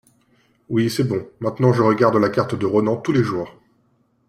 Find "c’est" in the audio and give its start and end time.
0.89-1.03